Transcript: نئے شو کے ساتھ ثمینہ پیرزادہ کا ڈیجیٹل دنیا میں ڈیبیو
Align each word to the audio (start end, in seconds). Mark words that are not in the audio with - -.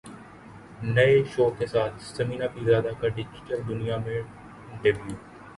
نئے 0.95 1.13
شو 1.31 1.45
کے 1.57 1.65
ساتھ 1.73 2.01
ثمینہ 2.07 2.45
پیرزادہ 2.53 2.91
کا 3.01 3.07
ڈیجیٹل 3.15 3.67
دنیا 3.69 3.97
میں 4.05 4.21
ڈیبیو 4.81 5.15